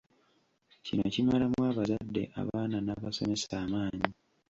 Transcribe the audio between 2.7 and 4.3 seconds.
n'abasomesa amaanyi.